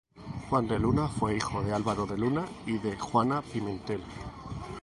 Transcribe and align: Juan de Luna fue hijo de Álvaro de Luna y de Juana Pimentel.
Juan 0.49 0.65
de 0.67 0.79
Luna 0.79 1.07
fue 1.07 1.35
hijo 1.37 1.61
de 1.61 1.73
Álvaro 1.75 2.07
de 2.07 2.17
Luna 2.17 2.43
y 2.65 2.79
de 2.79 2.97
Juana 2.97 3.43
Pimentel. 3.43 4.01